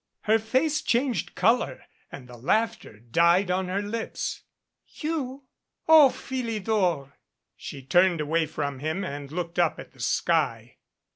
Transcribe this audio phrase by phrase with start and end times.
[0.21, 4.41] Her face changed color and the laughter died on her lips.
[4.87, 5.43] "You?
[5.87, 7.13] O Philidor!"
[7.55, 10.77] She turned away from him and looked up at the sky.